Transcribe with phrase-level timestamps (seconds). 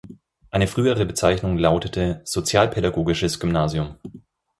[0.49, 3.97] Eine frühere Bezeichnung lautete "Sozialpädagogisches Gymnasium.